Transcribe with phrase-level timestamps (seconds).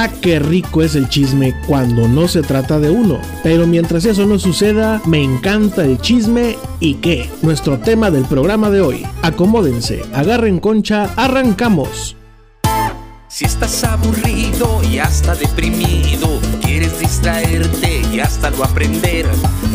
[0.00, 3.18] Ah, qué rico es el chisme cuando no se trata de uno.
[3.42, 7.28] Pero mientras eso no suceda, me encanta el chisme y qué.
[7.42, 9.04] Nuestro tema del programa de hoy.
[9.22, 12.14] Acomódense, agarren concha, arrancamos.
[13.26, 16.28] Si estás aburrido y hasta deprimido,
[16.62, 19.26] quieres distraerte y hasta lo aprender.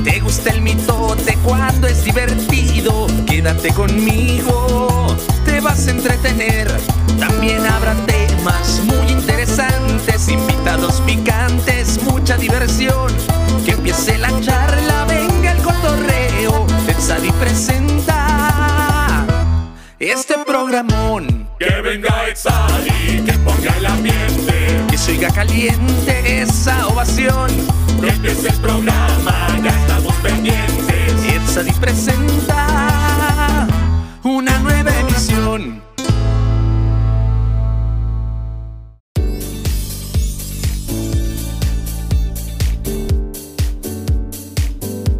[0.05, 6.71] Te gusta el mitote cuando es divertido, quédate conmigo, te vas a entretener.
[7.19, 7.93] También habrá
[8.43, 13.11] temas muy interesantes, invitados picantes, mucha diversión.
[13.65, 16.65] Que empiece la charla, venga el cotorreo,
[16.99, 19.25] Sadi presenta
[19.99, 21.47] este programón.
[21.59, 24.85] Que venga Exali, que ponga el ambiente.
[24.89, 27.49] Que se oiga caliente esa ovación.
[28.01, 31.33] Que empiece el programa, ya estamos pendientes.
[31.33, 33.67] Exali presenta
[34.23, 35.92] una nueva emisión.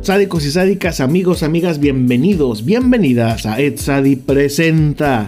[0.03, 5.25] Sádicos y sádicas, amigos, amigas, bienvenidos, bienvenidas a Ed Sadi Presenta.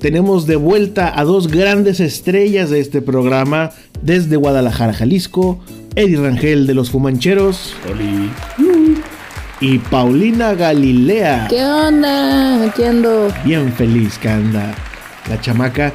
[0.00, 3.70] Tenemos de vuelta a dos grandes estrellas de este programa
[4.02, 5.60] desde Guadalajara, Jalisco,
[5.96, 7.74] Eddie Rangel de los Fumancheros
[9.62, 11.46] y Paulina Galilea.
[11.48, 12.64] ¿Qué onda?
[12.64, 13.32] Aquí ando.
[13.46, 14.74] Bien feliz que anda
[15.26, 15.94] la chamaca.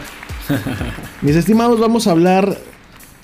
[1.21, 2.57] Mis estimados, vamos a hablar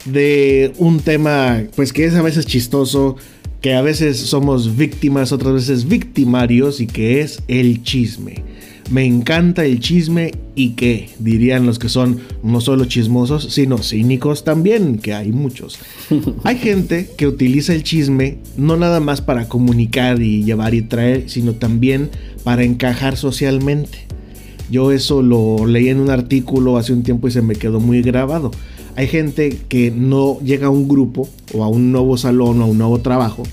[0.05, 3.17] de un tema pues que es a veces chistoso,
[3.61, 8.43] que a veces somos víctimas, otras veces victimarios y que es el chisme.
[8.89, 14.43] Me encanta el chisme y que dirían los que son no solo chismosos, sino cínicos
[14.43, 15.77] también, que hay muchos.
[16.43, 21.29] Hay gente que utiliza el chisme no nada más para comunicar y llevar y traer,
[21.29, 22.09] sino también
[22.43, 24.07] para encajar socialmente.
[24.71, 28.01] Yo eso lo leí en un artículo hace un tiempo y se me quedó muy
[28.01, 28.51] grabado.
[28.99, 32.67] Hay gente que no llega a un grupo o a un nuevo salón o a
[32.67, 33.43] un nuevo trabajo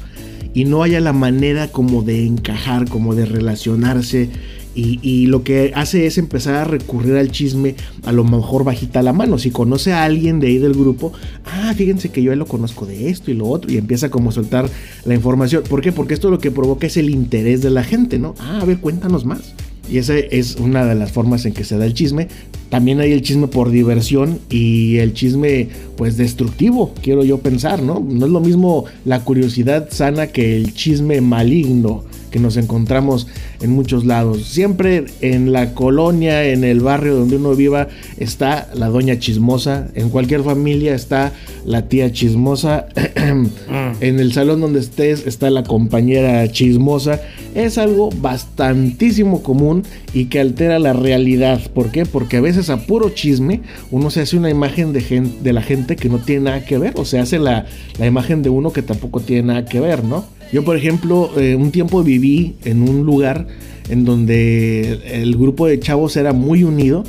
[0.55, 4.29] y no haya la manera como de encajar, como de relacionarse.
[4.75, 9.13] Y, lo que hace es empezar a recurrir al chisme, a lo mejor bajita la
[9.13, 9.39] mano.
[9.39, 11.13] Si conoce a alguien de ahí del grupo,
[11.45, 14.33] ah, fíjense que yo lo conozco de esto y lo otro, y empieza como a
[14.33, 14.69] soltar
[15.05, 15.63] la información.
[15.63, 15.93] ¿Por qué?
[15.93, 18.35] Porque esto lo que provoca es el interés de la gente, ¿no?
[18.41, 19.55] Ah, a ver, cuéntanos más.
[19.91, 22.29] Y esa es una de las formas en que se da el chisme.
[22.71, 28.05] También hay el chisme por diversión y el chisme pues destructivo, quiero yo pensar, ¿no?
[28.07, 32.05] No es lo mismo la curiosidad sana que el chisme maligno
[32.37, 33.27] que nos encontramos
[33.63, 34.45] en muchos lados.
[34.45, 37.89] Siempre en la colonia, en el barrio donde uno viva,
[38.19, 39.89] está la doña chismosa.
[39.95, 41.33] En cualquier familia está
[41.65, 42.89] la tía chismosa.
[44.01, 47.23] en el salón donde estés está la compañera chismosa.
[47.55, 51.63] Es algo bastantísimo común y que altera la realidad.
[51.73, 52.05] ¿Por qué?
[52.05, 55.63] Porque a veces a puro chisme uno se hace una imagen de, gente, de la
[55.63, 56.93] gente que no tiene nada que ver.
[56.97, 57.65] O se hace la,
[57.99, 60.37] la imagen de uno que tampoco tiene nada que ver, ¿no?
[60.53, 62.26] Yo, por ejemplo, eh, un tiempo viví
[62.65, 63.47] en un lugar
[63.89, 67.05] en donde el grupo de chavos era muy unido,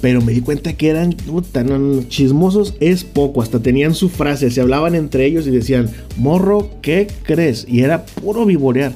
[0.00, 1.16] pero me di cuenta que eran
[1.52, 6.70] tan chismosos, es poco, hasta tenían su frase, se hablaban entre ellos y decían, morro,
[6.82, 7.66] ¿qué crees?
[7.68, 8.92] Y era puro vivorear.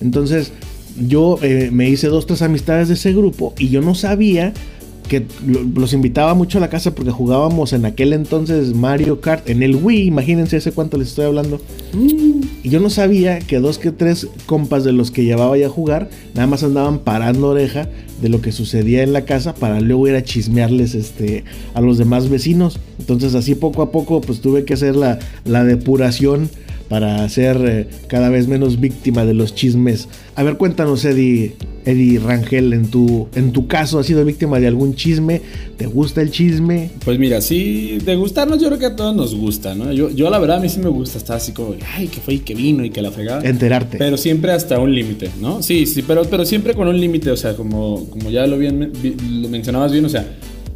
[0.00, 0.52] Entonces,
[0.98, 4.54] yo eh, me hice dos, tres amistades de ese grupo y yo no sabía
[5.08, 5.26] que
[5.74, 9.76] los invitaba mucho a la casa porque jugábamos en aquel entonces Mario Kart en el
[9.76, 11.60] Wii, imagínense ese cuánto les estoy hablando.
[12.62, 15.70] Y yo no sabía que dos que tres compas de los que llevaba ya a
[15.70, 17.88] jugar, nada más andaban parando oreja
[18.20, 21.44] de lo que sucedía en la casa para luego ir a chismearles este,
[21.74, 22.80] a los demás vecinos.
[22.98, 26.50] Entonces así poco a poco pues tuve que hacer la, la depuración
[26.88, 30.08] para ser eh, cada vez menos víctima de los chismes.
[30.34, 31.54] A ver, cuéntanos, Eddie,
[31.84, 35.42] Eddie Rangel, en tu, en tu caso, ¿has sido víctima de algún chisme?
[35.76, 36.90] ¿Te gusta el chisme?
[37.04, 39.92] Pues mira, sí, de gustarnos yo creo que a todos nos gusta, ¿no?
[39.92, 42.34] Yo, yo la verdad a mí sí me gusta estar así como, ay, que fue
[42.34, 43.42] y que vino y que la fregaba.
[43.42, 43.98] Enterarte.
[43.98, 45.62] Pero siempre hasta un límite, ¿no?
[45.62, 48.92] Sí, sí, pero, pero siempre con un límite, o sea, como, como ya lo, bien,
[49.42, 50.26] lo mencionabas bien, o sea,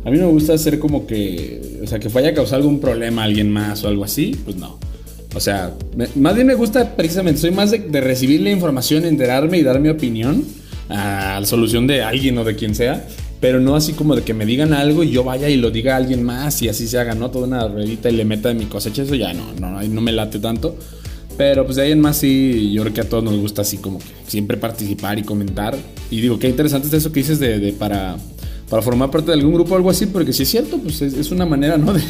[0.04, 2.80] a mí no me gusta hacer como que, o sea, que vaya a causar algún
[2.80, 4.78] problema a alguien más o algo así, pues no.
[5.34, 5.74] O sea,
[6.16, 9.88] más bien me gusta precisamente, soy más de, recibir la información, enterarme y dar mi
[9.88, 10.44] opinión
[10.88, 13.06] a la solución de alguien o de quien sea,
[13.40, 15.94] pero no así como de que me digan algo y yo vaya y lo diga
[15.94, 17.30] a alguien más y así se haga, ¿no?
[17.30, 20.12] Toda una ruedita y le meta de mi cosecha, eso ya no, no, no me
[20.12, 20.76] late tanto.
[21.40, 23.78] Pero pues de ahí en más sí, yo creo que a todos nos gusta así
[23.78, 25.74] como que siempre participar y comentar.
[26.10, 28.18] Y digo, qué interesante es eso que dices de, para,
[28.68, 31.30] para formar parte de algún grupo o algo así, porque si es cierto, pues es,
[31.30, 31.92] una manera, ¿no?
[31.94, 32.02] De,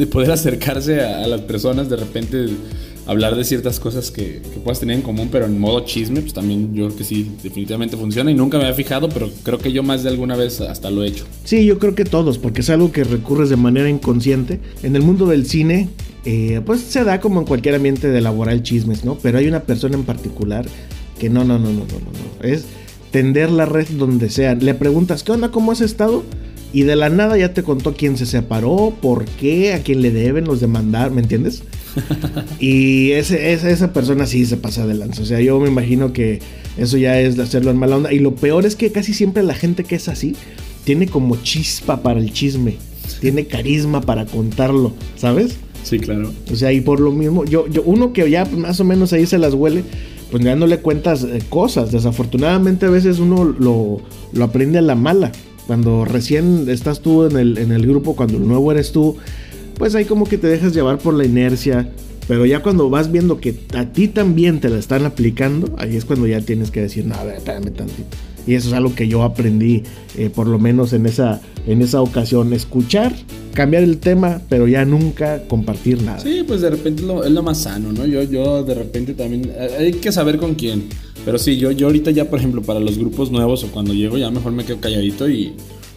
[0.00, 2.46] de poder acercarse a, las personas de repente
[3.06, 6.32] hablar de ciertas cosas que, que puedas tener en común, pero en modo chisme, pues
[6.32, 9.72] también yo creo que sí, definitivamente funciona y nunca me había fijado, pero creo que
[9.72, 11.24] yo más de alguna vez hasta lo he hecho.
[11.44, 14.60] Sí, yo creo que todos, porque es algo que recurres de manera inconsciente.
[14.82, 15.88] En el mundo del cine,
[16.24, 19.18] eh, pues se da como en cualquier ambiente de elaborar chismes, ¿no?
[19.18, 20.64] Pero hay una persona en particular
[21.18, 22.10] que no, no, no, no, no, no,
[22.40, 22.48] no.
[22.48, 22.64] Es
[23.10, 24.54] tender la red donde sea.
[24.54, 25.50] Le preguntas, ¿qué onda?
[25.50, 26.24] ¿Cómo has estado?
[26.72, 30.12] Y de la nada ya te contó quién se separó, por qué, a quién le
[30.12, 31.64] deben, los demandar, ¿me entiendes?
[32.60, 35.22] y ese, esa persona sí se pasa de lanza.
[35.22, 36.38] O sea, yo me imagino que
[36.78, 38.12] eso ya es hacerlo en mala onda.
[38.12, 40.36] Y lo peor es que casi siempre la gente que es así
[40.84, 42.76] tiene como chispa para el chisme.
[43.20, 45.56] Tiene carisma para contarlo, ¿sabes?
[45.82, 46.32] Sí, claro.
[46.52, 49.26] O sea, y por lo mismo, yo, yo uno que ya más o menos ahí
[49.26, 49.82] se las huele,
[50.30, 51.90] pues ya no le cuentas eh, cosas.
[51.90, 54.00] Desafortunadamente a veces uno lo,
[54.32, 55.32] lo aprende a la mala.
[55.66, 59.16] Cuando recién estás tú en el, en el grupo, cuando el nuevo eres tú,
[59.78, 61.90] pues ahí como que te dejas llevar por la inercia.
[62.28, 66.04] Pero ya cuando vas viendo que a ti también te la están aplicando, ahí es
[66.04, 68.16] cuando ya tienes que decir, no, a ver, espérame tantito.
[68.46, 69.82] Y eso es algo que yo aprendí,
[70.16, 72.52] eh, por lo menos en esa, en esa ocasión.
[72.52, 73.12] Escuchar,
[73.52, 76.20] cambiar el tema, pero ya nunca compartir nada.
[76.20, 78.06] Sí, pues de repente lo- es lo más sano, ¿no?
[78.06, 79.50] Yo, yo de repente también.
[79.54, 80.84] eh, Hay que saber con quién.
[81.24, 84.16] Pero sí, yo, yo ahorita ya, por ejemplo, para los grupos nuevos o cuando llego,
[84.18, 85.52] ya mejor me quedo calladito y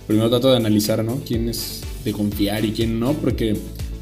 [0.08, 1.22] primero trato de analizar, ¿no?
[1.26, 3.56] Quién es de confiar y quién no, porque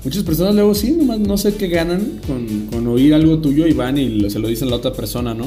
[0.04, 3.74] muchas personas luego sí, nomás no sé qué ganan con, con oír algo tuyo y
[3.74, 5.46] van y lo- se lo dicen a la otra persona, ¿no?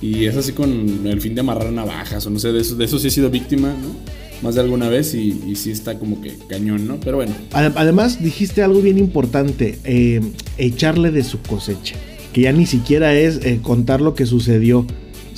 [0.00, 2.84] Y es así con el fin de amarrar navajas o no sé, de eso, de
[2.84, 3.96] eso sí he sido víctima, ¿no?
[4.40, 7.00] Más de alguna vez y, sí está como que cañón, ¿no?
[7.00, 7.32] Pero bueno.
[7.52, 10.20] Ade- Además, dijiste algo bien importante, eh,
[10.58, 11.96] echarle de su cosecha.
[12.32, 14.86] Que ya ni siquiera es eh, contar lo que sucedió,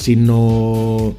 [0.00, 1.14] sino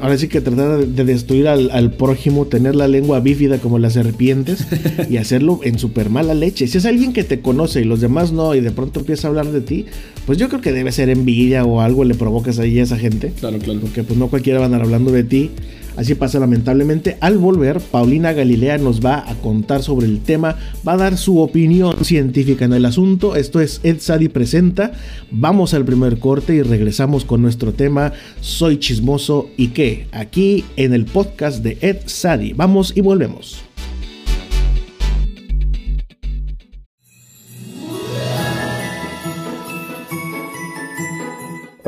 [0.00, 3.78] ahora sí que tratar de- de destruir al, al prójimo, tener la lengua bífida como
[3.78, 4.66] las serpientes
[5.10, 6.66] y hacerlo en súper mala leche.
[6.66, 9.30] Si es alguien que te conoce y los demás no, y de pronto empieza a
[9.30, 9.86] hablar de ti,
[10.26, 13.32] pues yo creo que debe ser envidia o algo le provocas ahí a esa gente.
[13.38, 13.80] Claro, claro.
[13.80, 15.50] Porque pues no cualquiera van a andar hablando de ti.
[15.96, 17.16] Así pasa lamentablemente.
[17.20, 20.56] Al volver, Paulina Galilea nos va a contar sobre el tema,
[20.86, 23.34] va a dar su opinión científica en el asunto.
[23.34, 24.92] Esto es Ed Sadi Presenta.
[25.30, 30.92] Vamos al primer corte y regresamos con nuestro tema Soy chismoso y qué, aquí en
[30.92, 32.52] el podcast de Ed Sadi.
[32.52, 33.65] Vamos y volvemos.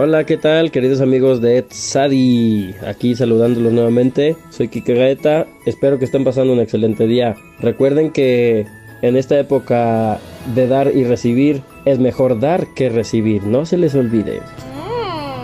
[0.00, 2.72] Hola, ¿qué tal, queridos amigos de Sadi?
[2.86, 4.36] Aquí saludándolos nuevamente.
[4.48, 5.48] Soy Kike Gaeta.
[5.66, 7.34] Espero que estén pasando un excelente día.
[7.58, 8.64] Recuerden que
[9.02, 10.20] en esta época
[10.54, 13.42] de dar y recibir es mejor dar que recibir.
[13.42, 14.40] No se les olvide.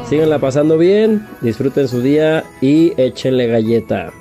[0.08, 4.12] Síganla pasando bien, disfruten su día y échenle galleta.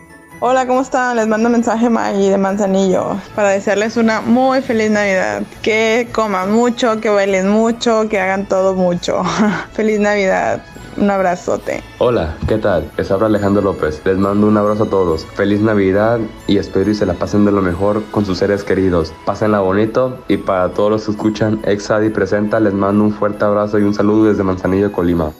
[0.45, 1.15] Hola, ¿cómo están?
[1.15, 5.43] Les mando un mensaje Maggie de Manzanillo para desearles una muy feliz Navidad.
[5.61, 9.23] Que coman mucho, que bailen mucho, que hagan todo mucho.
[9.71, 10.61] feliz Navidad.
[10.97, 11.81] Un abrazote.
[11.99, 12.91] Hola, ¿qué tal?
[12.97, 14.01] Les habla Alejandro López.
[14.03, 15.25] Les mando un abrazo a todos.
[15.27, 19.13] Feliz Navidad y espero y se la pasen de lo mejor con sus seres queridos.
[19.25, 23.79] Pásenla bonito y para todos los que escuchan, Exadi presenta, les mando un fuerte abrazo
[23.79, 25.31] y un saludo desde Manzanillo, Colima.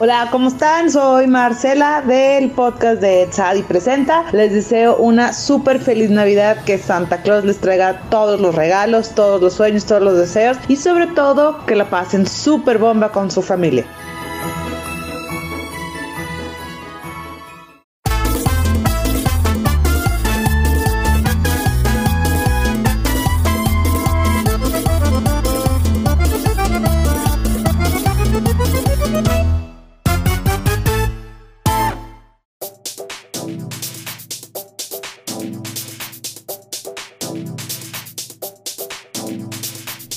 [0.00, 0.90] Hola, ¿cómo están?
[0.90, 4.24] Soy Marcela del podcast de Sadi Presenta.
[4.32, 9.40] Les deseo una súper feliz Navidad, que Santa Claus les traiga todos los regalos, todos
[9.40, 13.40] los sueños, todos los deseos y sobre todo que la pasen súper bomba con su
[13.40, 13.84] familia.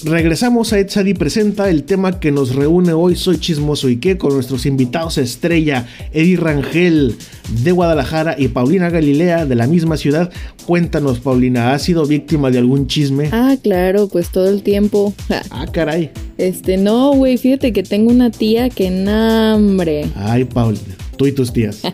[0.08, 4.34] Regresamos a Edsadi Presenta, el tema que nos reúne hoy, Soy Chismoso y qué, con
[4.34, 7.18] nuestros invitados estrella, Eddie Rangel
[7.62, 10.32] de Guadalajara y Paulina Galilea de la misma ciudad.
[10.66, 13.28] Cuéntanos, Paulina, ¿has sido víctima de algún chisme?
[13.34, 15.14] Ah, claro, pues todo el tiempo.
[15.28, 16.12] Ja, Ah, caray.
[16.38, 20.06] Este, no, güey, fíjate que tengo una tía que hambre.
[20.16, 21.82] Ay, Paulina, tú y tus tías.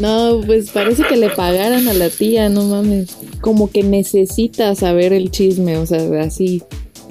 [0.00, 3.16] No, pues parece que le pagaran a la tía, no mames.
[3.40, 6.62] Como que necesita saber el chisme, o sea, así,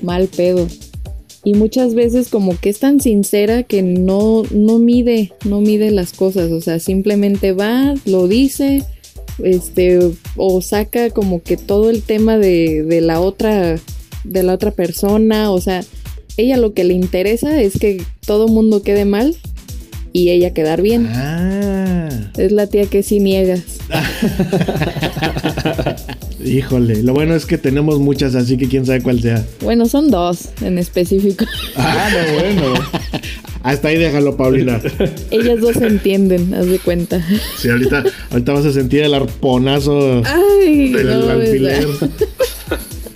[0.01, 0.67] mal pedo.
[1.43, 6.11] Y muchas veces como que es tan sincera que no, no mide, no mide las
[6.11, 8.83] cosas, o sea, simplemente va, lo dice,
[9.43, 9.99] este,
[10.35, 13.79] o saca como que todo el tema de, de la otra,
[14.23, 15.85] de la otra persona, o sea,
[16.35, 19.35] ella lo que le interesa es que todo mundo quede mal
[20.17, 21.07] y ella quedar bien.
[21.13, 22.09] Ah.
[22.37, 23.61] Es la tía que sí niegas.
[26.43, 29.45] Híjole, lo bueno es que tenemos muchas, así que quién sabe cuál sea.
[29.61, 31.45] Bueno, son dos en específico.
[31.75, 32.73] Ah, no, bueno.
[33.61, 34.81] Hasta ahí déjalo, Paulina.
[35.29, 37.23] Ellas dos se entienden, haz de cuenta.
[37.57, 41.85] Sí, ahorita, ahorita vas a sentir el arponazo Ay, del no, alfiler.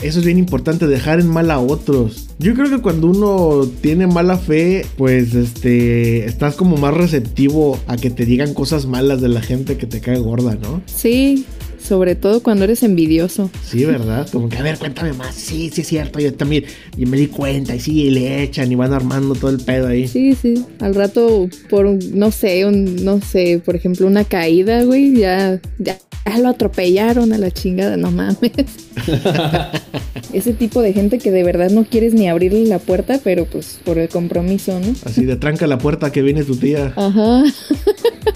[0.01, 2.29] Eso es bien importante, dejar en mal a otros.
[2.39, 7.97] Yo creo que cuando uno tiene mala fe, pues este, estás como más receptivo a
[7.97, 10.81] que te digan cosas malas de la gente que te cae gorda, ¿no?
[10.87, 11.45] Sí,
[11.79, 13.51] sobre todo cuando eres envidioso.
[13.63, 14.27] Sí, ¿verdad?
[14.31, 15.35] Como que, a ver, cuéntame más.
[15.35, 16.63] Sí, sí es cierto, yo también
[16.97, 19.87] y me di cuenta y sí, y le echan y van armando todo el pedo
[19.87, 20.07] ahí.
[20.07, 20.65] Sí, sí.
[20.79, 25.61] Al rato, por, un- no sé, un, no sé, por ejemplo, una caída, güey, ya,
[25.77, 28.37] ya, ya lo atropellaron a la chingada, no mames.
[30.33, 33.79] Ese tipo de gente que de verdad no quieres ni abrirle la puerta, pero pues
[33.83, 34.93] por el compromiso, ¿no?
[35.05, 36.93] Así de tranca la puerta que viene tu tía.
[36.95, 37.43] Ajá.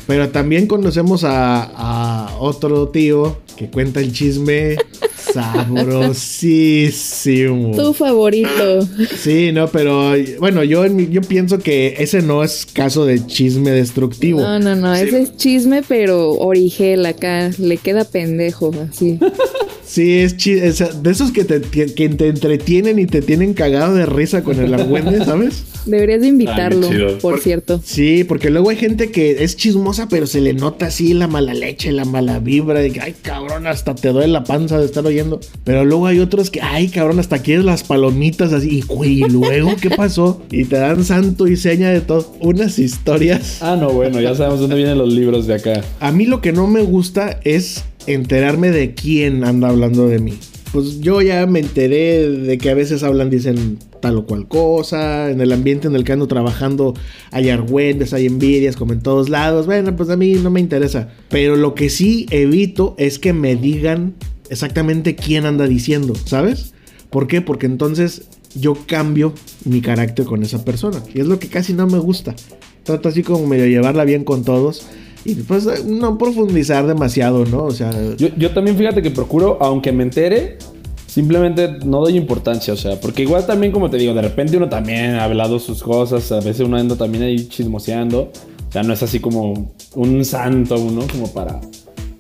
[0.08, 4.76] Pero también conocemos a, a otro tío que cuenta el chisme
[5.34, 7.76] sabrosísimo.
[7.76, 8.88] Tu favorito.
[9.18, 13.26] Sí, no, pero bueno, yo, en mi- yo pienso que ese no es caso de
[13.26, 14.42] chisme destructivo.
[14.42, 19.20] No, no, no, ese es chisme, pero origel acá, le queda pendejo, así.
[19.96, 23.54] Sí, es chi- es de esos que te, que, que te entretienen y te tienen
[23.54, 25.64] cagado de risa con el argüende, ¿sabes?
[25.86, 27.18] Deberías de invitarlo, Ah, chido.
[27.20, 27.80] por cierto.
[27.82, 31.54] Sí, porque luego hay gente que es chismosa, pero se le nota así la mala
[31.54, 35.06] leche, la mala vibra, de que, ay, cabrón, hasta te duele la panza de estar
[35.06, 35.40] oyendo.
[35.64, 39.30] Pero luego hay otros que, ay, cabrón, hasta quieres las palomitas así, y, güey, ¿y
[39.30, 40.42] luego qué pasó?
[40.52, 42.36] Y te dan santo y seña de todo.
[42.42, 43.60] Unas historias.
[43.62, 45.82] Ah, no, bueno, ya sabemos dónde vienen los libros de acá.
[46.02, 50.34] A mí lo que no me gusta es enterarme de quién anda hablando de mí.
[50.72, 55.32] Pues yo ya me enteré de que a veces hablan, dicen tal o cual cosa.
[55.32, 56.94] En el ambiente en el que ando trabajando
[57.32, 59.68] hay argüendes, hay envidias, como en todos lados.
[59.68, 61.10] Bueno, pues a mí no me interesa.
[61.30, 64.16] Pero lo que sí evito es que me digan
[64.50, 66.74] exactamente quién anda diciendo, ¿sabes?
[67.10, 67.40] ¿Por qué?
[67.42, 69.34] Porque entonces yo cambio
[69.64, 71.02] mi carácter con esa persona.
[71.14, 72.36] Y es lo que casi no me gusta.
[72.84, 74.86] Trato así como medio llevarla bien con todos.
[75.26, 77.66] Y pues no profundizar demasiado, ¿no?
[77.66, 80.60] O sea, Yo, yo también fíjate que procuro, aunque me entere,
[81.08, 84.70] simplemente no doy importancia, o sea, porque igual también, como te digo, de repente uno
[84.70, 88.32] también ha hablado sus cosas, a veces uno anda también ahí chismoseando,
[88.68, 91.60] o sea, no es así como un santo uno, como para,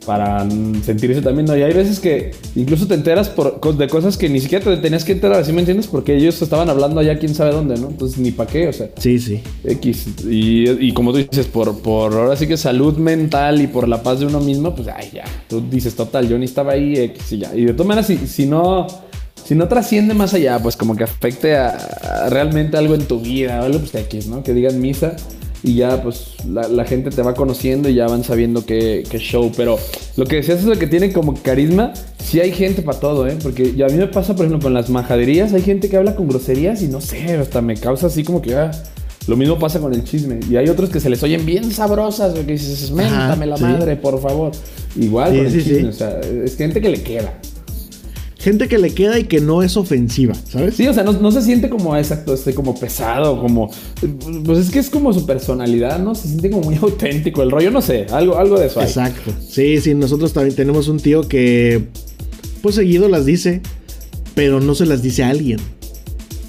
[0.05, 0.47] para
[0.83, 1.57] sentirse también, ¿no?
[1.57, 5.03] Y hay veces que incluso te enteras por, de cosas que ni siquiera te tenías
[5.03, 5.88] que enterar, ¿sí me entiendes?
[5.88, 7.89] Porque ellos estaban hablando allá quién sabe dónde, ¿no?
[7.89, 8.89] Entonces, ni para qué, o sea.
[8.97, 9.41] sí, sí.
[9.63, 10.07] X.
[10.29, 14.03] Y, y como tú dices, por, por ahora sí que salud mental y por la
[14.03, 15.25] paz de uno mismo, pues ay, ya.
[15.50, 17.55] Tú dices, total, yo ni estaba ahí, X y ya.
[17.55, 18.88] Y de todas maneras, si, si no.
[19.43, 23.19] Si no trasciende más allá, pues como que afecte a, a realmente algo en tu
[23.19, 24.41] vida, o algo pues X, ¿no?
[24.41, 25.17] Que digan misa
[25.65, 29.17] y ya pues la, la gente te va conociendo y ya van sabiendo qué, qué
[29.17, 29.51] show.
[29.57, 29.77] Pero
[30.15, 31.91] lo que decías es lo que tiene como carisma,
[32.24, 33.36] sí hay gente para todo, ¿eh?
[33.41, 36.15] Porque ya a mí me pasa, por ejemplo, con las majaderías, hay gente que habla
[36.15, 38.55] con groserías y no sé, hasta me causa así como que...
[38.55, 38.72] ah,
[39.27, 40.39] lo mismo pasa con el chisme.
[40.48, 43.63] Y hay otros que se les oyen bien sabrosas, que dices, méntame la sí.
[43.63, 44.51] madre, por favor.
[44.95, 47.34] Igual Sí, con el sí, chisme, o sea, es gente que le queda.
[48.45, 50.75] Gente que le queda y que no es ofensiva, ¿sabes?
[50.75, 53.71] Sí, o sea, no, no se siente como exacto, este, como pesado, como.
[54.45, 56.13] Pues es que es como su personalidad, ¿no?
[56.13, 58.85] Se siente como muy auténtico el rollo, no sé, algo, algo de eso hay.
[58.85, 59.31] Exacto.
[59.49, 61.87] Sí, sí, nosotros también tenemos un tío que,
[62.61, 63.63] pues seguido las dice,
[64.35, 65.59] pero no se las dice a alguien.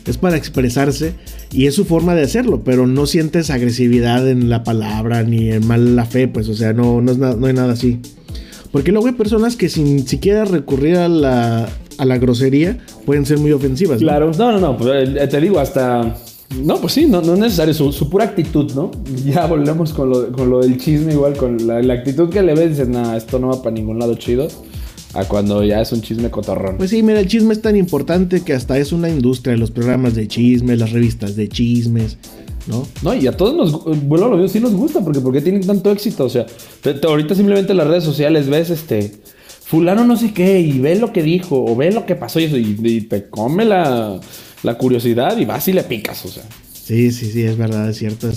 [0.07, 1.15] Es para expresarse
[1.51, 5.67] y es su forma de hacerlo, pero no sientes agresividad en la palabra ni en
[5.67, 8.01] mala fe, pues, o sea, no, no, es no hay nada así.
[8.71, 13.39] Porque luego hay personas que sin siquiera recurrir a la, a la grosería pueden ser
[13.39, 13.99] muy ofensivas.
[13.99, 16.17] Claro, no, no, no, pues eh, te digo, hasta.
[16.63, 18.91] No, pues sí, no, no es necesario, su, su pura actitud, ¿no?
[19.25, 22.55] Ya volvemos con lo, con lo del chisme, igual, con la, la actitud que le
[22.55, 24.47] ves, dices, nah, esto no va para ningún lado chido.
[25.15, 26.77] A cuando ya es un chisme cotorrón.
[26.77, 30.15] Pues sí, mira, el chisme es tan importante que hasta es una industria, los programas
[30.15, 32.19] de chismes, las revistas de chismes,
[32.67, 32.87] ¿no?
[33.03, 35.41] No, y a todos nos, vuelvo a lo mismo, sí nos gusta, porque ¿por qué
[35.41, 36.27] tienen tanto éxito?
[36.27, 36.45] O sea,
[36.83, 39.13] te- te- ahorita simplemente en las redes sociales ves este,
[39.67, 42.45] fulano no sé qué, y ve lo que dijo, o ve lo que pasó, y,
[42.45, 44.21] eso, y, te come la,
[44.63, 46.45] la curiosidad y vas y le picas, o sea.
[46.73, 48.31] Sí, sí, sí, es verdad, es cierto.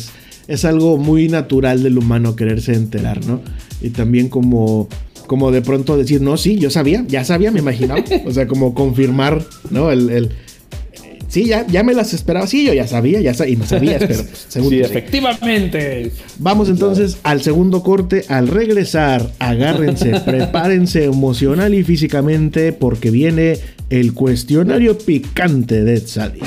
[0.48, 3.42] Es, algo muy natural del humano quererse enterar, ¿no?
[3.80, 4.90] Y también como,
[5.28, 8.04] como de pronto decir, no, sí, yo sabía, ya sabía, me imaginaba.
[8.26, 9.92] o sea, como confirmar, ¿no?
[9.92, 10.32] El-
[11.30, 12.46] sí, ya, ya me las esperaba.
[12.48, 16.12] Sí, yo ya sabía, ya sabía, y no sabías, pero según sí, efectivamente.
[16.40, 18.26] Vamos entonces al segundo corte.
[18.28, 23.58] Al regresar, agárrense, prepárense emocional y físicamente porque viene
[23.90, 26.40] el cuestionario picante de Tzadi.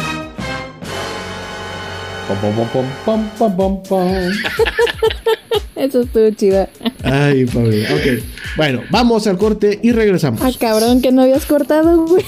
[2.28, 4.32] Pom, pom, pom, pom, pom, pom, pom.
[5.76, 6.68] Eso estuvo chido.
[7.02, 7.88] Ay, Paulina.
[7.94, 8.22] Ok.
[8.56, 10.40] Bueno, vamos al corte y regresamos.
[10.42, 12.24] Ah, cabrón, que no habías cortado, güey.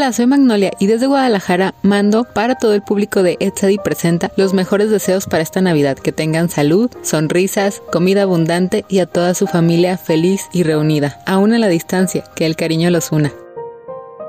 [0.00, 4.54] Hola, soy Magnolia y desde Guadalajara mando para todo el público de Etsadi Presenta los
[4.54, 5.98] mejores deseos para esta Navidad.
[5.98, 11.52] Que tengan salud, sonrisas, comida abundante y a toda su familia feliz y reunida, aún
[11.52, 13.30] a la distancia, que el cariño los una.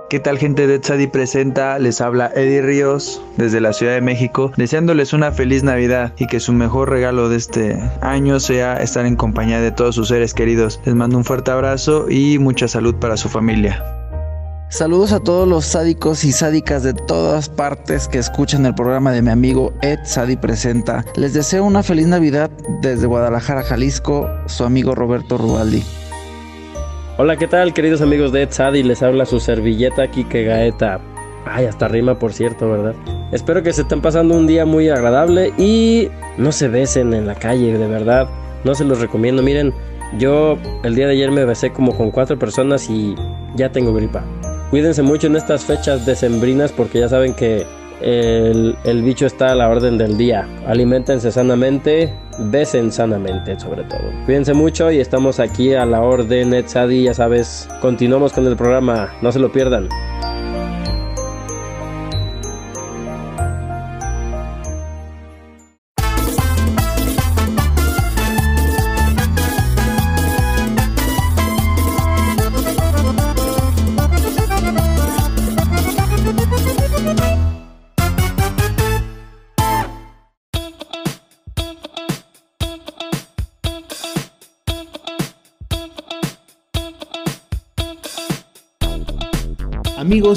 [0.10, 1.80] ¿Qué tal gente de Etsadi Presenta?
[1.80, 6.42] Les habla Eddie Ríos desde la Ciudad de México, deseándoles una feliz Navidad y que
[6.42, 10.82] su mejor regalo de este año sea estar en compañía de todos sus seres queridos.
[10.84, 14.01] Les mando un fuerte abrazo y mucha salud para su familia.
[14.72, 19.22] Saludos a todos los sádicos y sádicas de todas partes que escuchan el programa de
[19.22, 21.04] mi amigo Ed Sadi Presenta.
[21.18, 22.50] Les deseo una feliz Navidad
[22.80, 25.84] desde Guadalajara, Jalisco, su amigo Roberto Rubaldi.
[27.18, 28.82] Hola, ¿qué tal, queridos amigos de Ed Sadi?
[28.82, 31.02] Les habla su servilleta Kike Gaeta.
[31.46, 32.96] Ay, hasta rima, por cierto, ¿verdad?
[33.34, 37.36] Espero que se estén pasando un día muy agradable y no se besen en la
[37.36, 38.30] calle, de verdad.
[38.64, 39.44] No se los recomiendo.
[39.44, 39.74] Miren,
[40.18, 43.16] yo el día de ayer me besé como con cuatro personas y
[43.58, 44.24] ya tengo gripa.
[44.72, 47.68] Cuídense mucho en estas fechas decembrinas porque ya saben que
[48.02, 50.48] el, bicho está a la orden del día.
[50.66, 54.02] Aliméntense sanamente, besen sanamente sobre todo.
[54.26, 57.68] Cuídense mucho y estamos aquí a la orden Etsadi, ya sabes.
[57.82, 59.90] Continuamos con el programa, no se lo pierdan.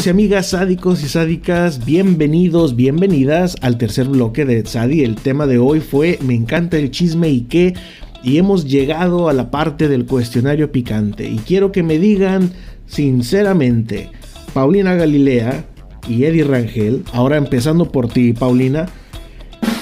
[0.08, 5.02] Amigas sádicos y sádicas, bienvenidos, bienvenidas al tercer bloque de Sadi.
[5.02, 7.72] El tema de hoy fue Me encanta el chisme y qué.
[8.22, 11.26] Y hemos llegado a la parte del cuestionario picante.
[11.26, 12.52] Y quiero que me digan
[12.86, 14.10] sinceramente,
[14.52, 15.64] Paulina Galilea
[16.06, 18.86] y Eddie Rangel, ahora empezando por ti, Paulina,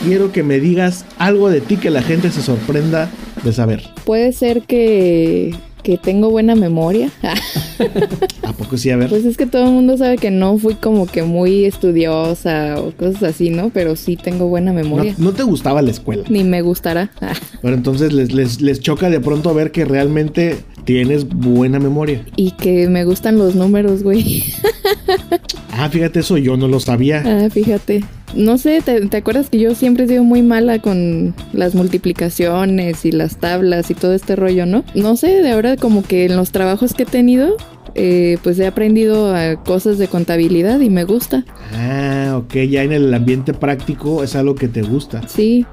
[0.04, 3.10] quiero que me digas algo de ti que la gente se sorprenda
[3.42, 3.82] de saber.
[4.04, 5.52] Puede ser que,
[5.82, 7.10] que tengo buena memoria.
[8.42, 8.90] ¿A poco sí?
[8.90, 9.08] A ver.
[9.08, 12.92] Pues es que todo el mundo sabe que no fui como que muy estudiosa o
[12.92, 13.70] cosas así, ¿no?
[13.70, 15.14] Pero sí tengo buena memoria.
[15.18, 16.24] No, no te gustaba la escuela.
[16.28, 17.10] Ni me gustará.
[17.62, 22.24] Pero entonces les, les, les choca de pronto ver que realmente tienes buena memoria.
[22.36, 24.44] y que me gustan los números, güey.
[25.74, 27.22] Ah, fíjate, eso yo no lo sabía.
[27.24, 28.04] Ah, fíjate.
[28.34, 33.12] No sé, ¿te, acuerdas que yo siempre he sido muy mala con las multiplicaciones y
[33.12, 34.84] las tablas y todo este rollo, ¿no?
[34.94, 37.56] No sé, de ahora como que en los trabajos que he tenido,
[37.94, 41.44] eh, pues he aprendido a cosas de contabilidad y me gusta.
[41.74, 45.26] Ah, ok, ya en el ambiente práctico es algo que te gusta.
[45.28, 45.66] Sí,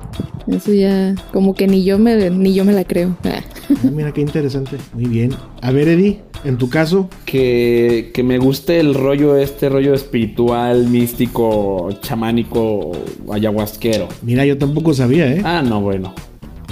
[0.48, 3.16] eso ya como que ni yo me, ni yo me la creo.
[3.24, 3.42] Ah.
[3.70, 4.78] Ah, mira qué interesante.
[4.94, 5.32] Muy bien.
[5.62, 7.10] A ver, Eddie, en tu caso.
[7.26, 12.92] Que, que me guste el rollo, este rollo espiritual, místico, chamánico,
[13.32, 14.08] ayahuasquero.
[14.24, 15.42] Mira, yo tampoco sabía, ¿eh?
[15.44, 16.14] Ah, no, bueno.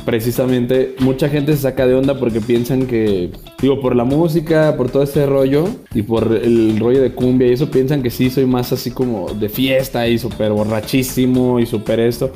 [0.06, 4.90] Precisamente, mucha gente se saca de onda porque piensan que, digo, por la música, por
[4.90, 8.46] todo ese rollo y por el rollo de cumbia y eso, piensan que sí soy
[8.46, 12.32] más así como de fiesta y súper borrachísimo y súper esto.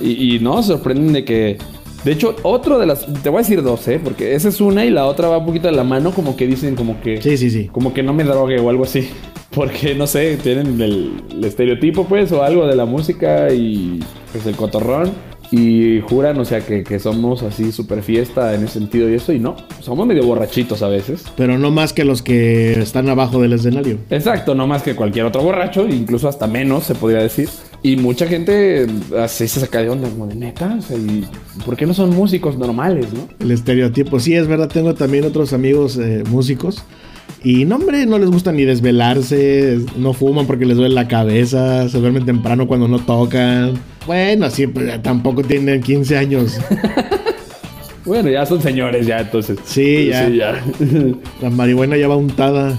[0.00, 1.58] Y, y no, sorprenden de que.
[2.04, 3.06] De hecho, otro de las.
[3.22, 4.00] Te voy a decir dos, ¿eh?
[4.02, 6.46] Porque esa es una y la otra va un poquito de la mano, como que
[6.46, 7.22] dicen, como que.
[7.22, 7.68] Sí, sí, sí.
[7.68, 9.08] Como que no me drogue o algo así.
[9.54, 14.00] Porque, no sé, tienen el, el estereotipo, pues, o algo de la música y
[14.32, 15.12] pues el cotorrón.
[15.52, 19.34] Y juran, o sea, que, que somos así súper fiesta en ese sentido y eso.
[19.34, 21.24] Y no, somos medio borrachitos a veces.
[21.36, 23.98] Pero no más que los que están abajo del escenario.
[24.08, 27.50] Exacto, no más que cualquier otro borracho, incluso hasta menos se podría decir.
[27.82, 28.86] Y mucha gente
[29.18, 31.26] así se saca de onda, como de neta, o sea, ¿y
[31.66, 33.28] ¿por qué no son músicos normales, no?
[33.38, 34.20] El estereotipo.
[34.20, 36.84] Sí, es verdad, tengo también otros amigos eh, músicos.
[37.44, 41.88] Y no, hombre, no les gusta ni desvelarse, no fuman porque les duele la cabeza,
[41.88, 43.74] se duermen temprano cuando no tocan.
[44.06, 46.58] Bueno, así pues, tampoco tienen 15 años.
[48.04, 49.58] Bueno, ya son señores ya, entonces.
[49.64, 50.26] Sí, ya.
[50.26, 50.60] Sí, ya.
[51.40, 52.76] La marihuana ya va untada.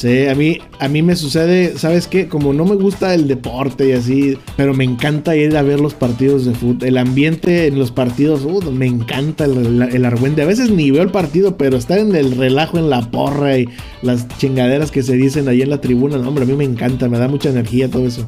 [0.00, 2.26] Sí, a mí, a mí me sucede, ¿sabes qué?
[2.26, 5.92] Como no me gusta el deporte y así, pero me encanta ir a ver los
[5.92, 6.88] partidos de fútbol.
[6.88, 10.40] El ambiente en los partidos, uh, me encanta el, el argüente.
[10.40, 13.68] A veces ni veo el partido, pero estar en el relajo, en la porra y
[14.00, 17.18] las chingaderas que se dicen ahí en la tribuna, hombre, a mí me encanta, me
[17.18, 18.26] da mucha energía todo eso.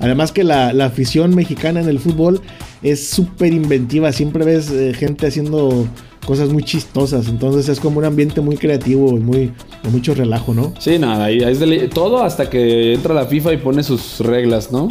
[0.00, 2.40] Además que la, la afición mexicana en el fútbol
[2.82, 4.10] es súper inventiva.
[4.10, 5.86] Siempre ves eh, gente haciendo
[6.26, 7.28] cosas muy chistosas.
[7.28, 10.74] Entonces es como un ambiente muy creativo y muy de mucho relajo, ¿no?
[10.78, 14.70] Sí, nada, y es de- todo hasta que entra la FIFA y pone sus reglas,
[14.72, 14.88] ¿no?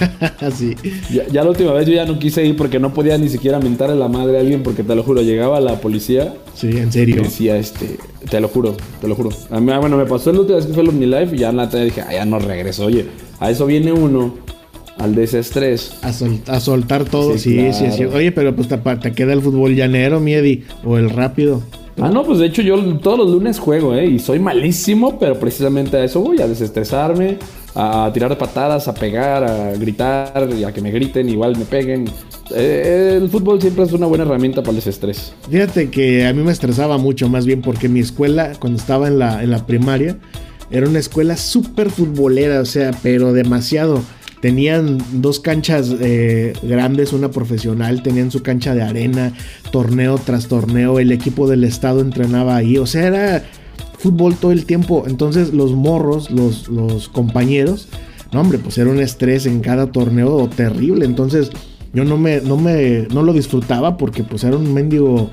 [0.56, 0.74] sí.
[1.12, 3.60] Ya, ya la última vez yo ya no quise ir porque no podía ni siquiera
[3.60, 6.34] mentarle la madre a alguien porque te lo juro, llegaba la policía.
[6.54, 7.16] Sí, en serio.
[7.16, 9.30] Y decía, este, te lo juro, te lo juro.
[9.50, 11.50] A mí, ah, bueno, me pasó la última vez que fue el OmniLife y ya
[11.50, 12.86] en la tarde dije, ah, ya no regreso.
[12.86, 13.06] Oye,
[13.38, 14.34] a eso viene uno,
[14.98, 15.94] al desestrés.
[16.02, 18.04] A, sol- a soltar todo, Sí, sí, sí.
[18.04, 21.62] Oye, pero pues te, te queda el fútbol llanero, Miedi, o el rápido.
[22.00, 24.06] Ah, no, pues de hecho yo todos los lunes juego, ¿eh?
[24.06, 27.36] Y soy malísimo, pero precisamente a eso voy, a desestresarme,
[27.74, 32.06] a tirar patadas, a pegar, a gritar, y a que me griten, igual me peguen.
[32.54, 35.34] Eh, el fútbol siempre es una buena herramienta para el desestrés.
[35.50, 39.18] Fíjate que a mí me estresaba mucho, más bien porque mi escuela, cuando estaba en
[39.18, 40.16] la, en la primaria,
[40.70, 44.02] era una escuela súper futbolera, o sea, pero demasiado.
[44.42, 49.32] Tenían dos canchas eh, grandes, una profesional, tenían su cancha de arena,
[49.70, 53.44] torneo tras torneo, el equipo del estado entrenaba ahí, o sea, era
[53.98, 55.04] fútbol todo el tiempo.
[55.06, 57.86] Entonces los morros, los, los compañeros,
[58.32, 61.04] no hombre, pues era un estrés en cada torneo terrible.
[61.04, 61.52] Entonces
[61.94, 65.30] yo no me, no me, no lo disfrutaba porque pues era un mendigo,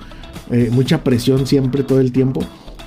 [0.51, 2.41] eh, mucha presión siempre todo el tiempo.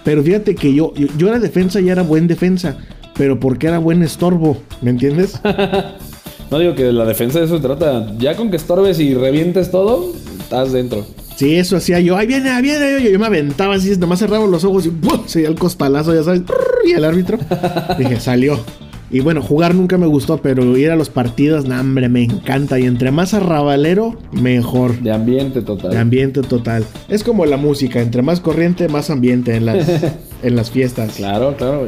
[0.04, 2.76] Pero fíjate que yo, yo, yo era defensa y era buen defensa,
[3.16, 5.40] pero porque era buen estorbo, ¿me entiendes?
[6.52, 8.12] No digo que la defensa de eso se trata.
[8.18, 11.06] Ya con que estorbes y revientes todo, estás dentro.
[11.34, 12.14] Sí, eso hacía yo.
[12.14, 13.02] Ahí viene, ahí viene.
[13.02, 15.22] Yo, yo me aventaba así, nomás cerraba los ojos y ¡pum!
[15.24, 16.42] se dio el costalazo, ya sabes.
[16.86, 17.38] Y el árbitro.
[17.98, 18.60] Dije, salió.
[19.10, 22.78] Y bueno, jugar nunca me gustó, pero ir a los partidos, nah, hombre, me encanta.
[22.78, 25.00] Y entre más arrabalero, mejor.
[25.00, 25.92] De ambiente total.
[25.92, 26.84] De ambiente total.
[27.08, 29.88] Es como la música, entre más corriente, más ambiente en las,
[30.42, 31.14] en las fiestas.
[31.16, 31.86] Claro, claro.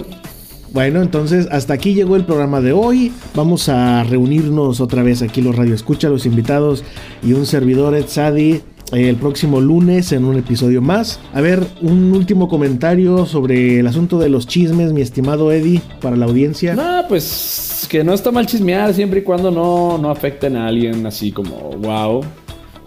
[0.75, 3.13] Bueno, entonces hasta aquí llegó el programa de hoy.
[3.37, 6.83] Vamos a reunirnos otra vez aquí los Radio Escucha, los invitados
[7.23, 8.61] y un servidor Ed Sadi
[8.93, 11.21] eh, el próximo lunes en un episodio más.
[11.33, 16.17] A ver, un último comentario sobre el asunto de los chismes, mi estimado Eddie, para
[16.17, 16.75] la audiencia.
[16.75, 21.07] No, pues que no está mal chismear siempre y cuando no, no afecten a alguien
[21.07, 22.25] así como wow.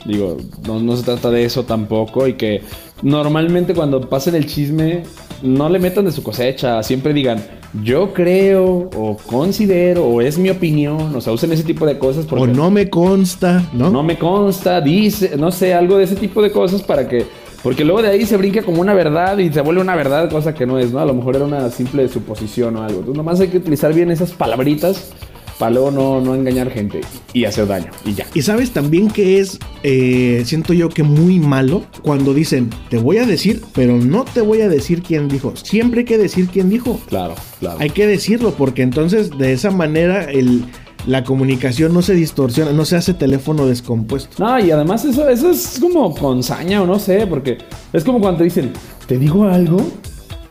[0.04, 0.36] Digo,
[0.68, 2.64] no, no se trata de eso tampoco y que
[3.02, 5.04] normalmente cuando pasen el chisme
[5.42, 7.42] no le metan de su cosecha, siempre digan
[7.84, 12.26] yo creo o considero o es mi opinión, o sea, usen ese tipo de cosas
[12.26, 13.90] porque O no me consta, ¿no?
[13.90, 17.26] no me consta, dice, no sé, algo de ese tipo de cosas para que.
[17.64, 20.54] Porque luego de ahí se brinca como una verdad y se vuelve una verdad, cosa
[20.54, 21.00] que no es, ¿no?
[21.00, 23.00] A lo mejor era una simple suposición o algo.
[23.00, 25.12] Entonces, nomás hay que utilizar bien esas palabritas
[25.58, 27.02] para luego no, no engañar gente
[27.34, 27.92] y hacer daño.
[28.06, 28.26] Y ya.
[28.34, 33.18] Y sabes también que es, eh, siento yo que muy malo cuando dicen, te voy
[33.18, 35.56] a decir, pero no te voy a decir quién dijo.
[35.56, 37.00] Siempre hay que decir quién dijo.
[37.08, 37.78] Claro, claro.
[37.80, 40.66] Hay que decirlo porque entonces de esa manera el,
[41.08, 44.44] la comunicación no se distorsiona, no se hace teléfono descompuesto.
[44.44, 47.58] No, y además eso, eso es como con saña o no sé, porque
[47.94, 48.74] es como cuando te dicen,
[49.08, 49.78] te digo algo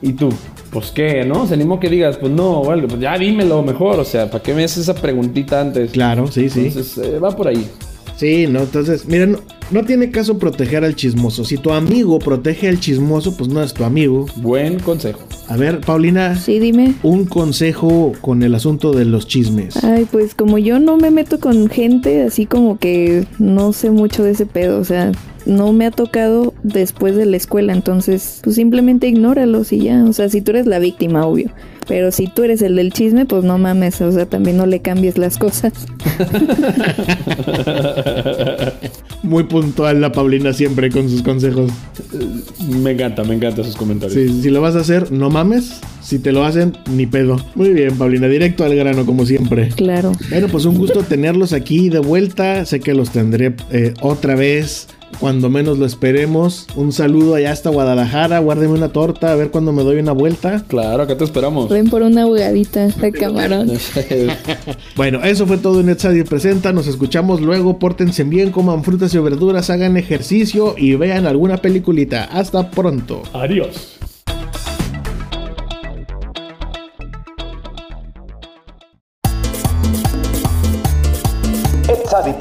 [0.00, 0.30] y tú,
[0.70, 1.46] pues qué, ¿no?
[1.46, 4.42] Ni modo que digas, pues no, o algo, pues ya dímelo mejor, o sea, ¿para
[4.42, 5.92] qué me haces esa preguntita antes?
[5.92, 6.66] Claro, sí, sí.
[6.66, 7.66] Entonces, eh, va por ahí.
[8.16, 9.38] Sí, no, entonces, miren, no,
[9.70, 11.44] no tiene caso proteger al chismoso.
[11.44, 14.26] Si tu amigo protege al chismoso, pues no es tu amigo.
[14.36, 15.20] Buen consejo.
[15.48, 16.34] A ver, Paulina.
[16.34, 16.94] Sí, dime.
[17.02, 19.82] Un consejo con el asunto de los chismes.
[19.84, 24.24] Ay, pues como yo no me meto con gente, así como que no sé mucho
[24.24, 25.12] de ese pedo, o sea,
[25.46, 30.12] no me ha tocado después de la escuela, entonces pues simplemente ignóralos y ya, o
[30.12, 31.50] sea, si tú eres la víctima, obvio,
[31.88, 34.80] pero si tú eres el del chisme, pues no mames, o sea, también no le
[34.80, 35.72] cambies las cosas.
[39.22, 41.70] Muy puntual la Paulina siempre con sus consejos.
[42.68, 44.14] Me encanta, me encantan sus comentarios.
[44.14, 45.80] Sí, si lo vas a hacer, no mames.
[46.02, 47.36] Si te lo hacen, ni pedo.
[47.56, 49.70] Muy bien, Paulina, directo al grano, como siempre.
[49.70, 50.12] Claro.
[50.30, 52.64] Bueno, pues un gusto tenerlos aquí de vuelta.
[52.64, 54.86] Sé que los tendré eh, otra vez.
[55.20, 56.66] Cuando menos lo esperemos.
[56.76, 58.38] Un saludo allá hasta Guadalajara.
[58.38, 59.32] Guárdeme una torta.
[59.32, 60.64] A ver cuando me doy una vuelta.
[60.68, 61.68] Claro, acá te esperamos.
[61.68, 63.72] Ven por una abogadita de camarón.
[64.96, 66.72] Bueno, eso fue todo en Etsadio Presenta.
[66.72, 67.78] Nos escuchamos luego.
[67.78, 72.24] Pórtense bien, coman frutas y verduras, hagan ejercicio y vean alguna peliculita.
[72.24, 73.22] Hasta pronto.
[73.32, 73.95] Adiós.